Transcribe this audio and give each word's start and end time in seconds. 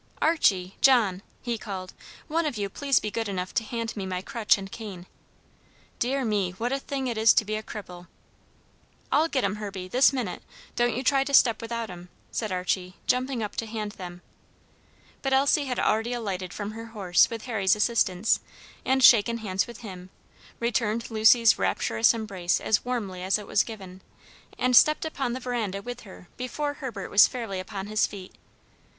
"Archie, 0.19 0.77
John," 0.81 1.21
he 1.43 1.59
called, 1.59 1.93
"one 2.27 2.47
of 2.47 2.57
you 2.57 2.69
please 2.69 2.99
be 2.99 3.11
good 3.11 3.29
enough 3.29 3.53
to 3.53 3.63
hand 3.63 3.95
me 3.95 4.03
my 4.07 4.23
crutch 4.23 4.57
and 4.57 4.71
cane. 4.71 5.05
Dear 5.99 6.25
me, 6.25 6.53
what 6.53 6.71
a 6.71 6.79
thing 6.79 7.05
it 7.05 7.19
is 7.19 7.35
to 7.35 7.45
be 7.45 7.55
a 7.55 7.61
cripple!" 7.61 8.07
"I'll 9.11 9.27
get 9.27 9.43
'em, 9.43 9.57
Herbie, 9.57 9.87
this 9.87 10.11
minute! 10.11 10.41
Don't 10.75 10.95
you 10.95 11.03
try 11.03 11.23
to 11.23 11.35
step 11.35 11.61
without 11.61 11.91
'em," 11.91 12.09
said 12.31 12.51
Archie, 12.51 12.95
jumping 13.05 13.43
up 13.43 13.55
to 13.57 13.67
hand 13.67 13.91
them. 13.91 14.23
But 15.21 15.33
Elsie 15.33 15.65
had 15.65 15.77
already 15.77 16.13
alighted 16.13 16.51
from 16.51 16.71
her 16.71 16.87
horse 16.87 17.29
with 17.29 17.43
Harry's 17.45 17.75
assistance, 17.75 18.39
and 18.83 19.03
shaken 19.03 19.37
hands 19.37 19.67
with 19.67 19.81
him, 19.81 20.09
returned 20.59 21.11
Lucy's 21.11 21.59
rapturous 21.59 22.11
embrace 22.11 22.59
as 22.59 22.83
warmly 22.83 23.21
as 23.21 23.37
it 23.37 23.45
was 23.45 23.61
given, 23.61 24.01
and 24.57 24.75
stepped 24.75 25.05
upon 25.05 25.33
the 25.33 25.39
veranda 25.39 25.79
with 25.79 25.99
her 26.01 26.27
before 26.37 26.73
Herbert 26.73 27.11
was 27.11 27.27
fairly 27.27 27.59
upon 27.59 27.85
his 27.85 28.07
feet. 28.07 28.33